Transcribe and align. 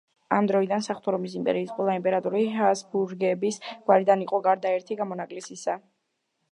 ამ 0.35 0.45
დროიდან 0.51 0.85
საღვთო 0.85 1.13
რომის 1.15 1.35
იმპერიის 1.39 1.75
ყველა 1.75 1.97
იმპერატორი 1.99 2.41
ჰაბსბურგების 2.55 3.63
გვარიდან 3.75 4.27
იყო, 4.27 4.43
გარდა 4.49 4.75
ერთი 4.81 5.01
გამონაკლისისა. 5.05 5.81